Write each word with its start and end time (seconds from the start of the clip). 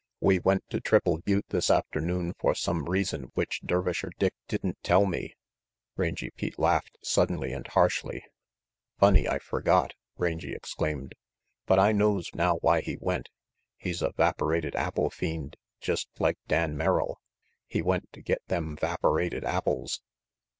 We 0.19 0.39
went 0.39 0.63
to 0.71 0.79
Triple 0.81 1.19
Butte 1.19 1.45
this 1.49 1.69
afternoon 1.69 2.33
for 2.39 2.55
some 2.55 2.85
reason 2.89 3.29
which 3.35 3.61
Dervisher 3.61 4.09
Dick 4.17 4.33
didn't 4.47 4.79
tell 4.81 5.05
me 5.05 5.35
Rangy 5.95 6.31
Pete 6.31 6.57
laughed 6.57 6.97
suddenly 7.03 7.53
and 7.53 7.67
harshly. 7.67 8.23
"Funny 8.97 9.27
I 9.27 9.35
f 9.35 9.53
ergot," 9.53 9.93
Rangy 10.17 10.55
exclaimed, 10.55 11.13
"but 11.67 11.77
I 11.77 11.89
RANGY 11.89 11.93
PETE 11.93 11.99
95 11.99 11.99
knows 11.99 12.35
now 12.35 12.55
why 12.61 12.81
he 12.81 12.97
went. 12.99 13.29
He's 13.77 14.01
a 14.01 14.09
'vaporated 14.13 14.75
apple 14.75 15.11
fiend, 15.11 15.55
jest 15.79 16.09
like 16.17 16.39
Dan 16.47 16.75
Merrill. 16.75 17.21
He 17.67 17.83
went 17.83 18.11
to 18.13 18.23
git 18.23 18.41
them 18.47 18.75
'vaporated 18.77 19.43
apples." 19.43 20.01